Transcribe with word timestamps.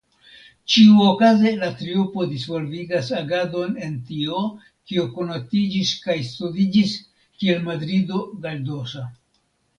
Ĉiuoakze 0.75 1.51
la 1.63 1.67
triopo 1.81 2.25
disvolvigas 2.31 3.11
agadon 3.17 3.75
en 3.89 3.99
tio 4.09 4.41
kio 4.63 5.05
konatiĝis 5.19 5.93
kaj 6.07 6.17
studiĝis 6.33 6.97
kiel 7.21 7.63
Madrido 7.71 8.25
galdosa. 8.49 9.07